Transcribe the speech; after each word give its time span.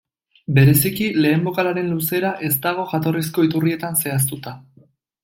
Bereziki, 0.53 1.09
lehen 1.25 1.43
bokalaren 1.47 1.91
luzera, 1.97 2.31
ez 2.49 2.53
dago 2.63 2.87
jatorrizko 2.95 3.45
iturrietan 3.49 4.01
zehaztua. 4.05 4.57